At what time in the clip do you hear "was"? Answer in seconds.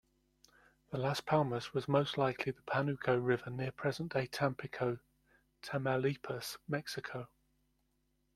1.75-1.87